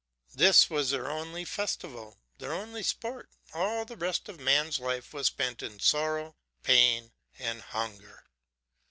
[0.33, 5.27] This was their only festival, their only sport; all the rest of man's life was
[5.27, 8.23] spent in sorrow, pain, and hunger.